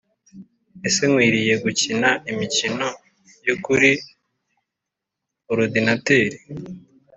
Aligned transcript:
Ese 0.87 1.01
nkwiriye 1.09 1.53
gukina 1.63 2.09
imikino 2.31 2.87
yo 3.47 3.55
kuri 3.63 3.89
orudinateri 5.51 6.37